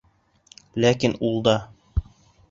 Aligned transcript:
Ләкин 0.85 1.13
ул 1.27 1.35
да: 1.49 1.53